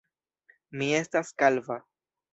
Mi 0.81 0.87
estas 1.01 1.33
kalva. 1.43 1.81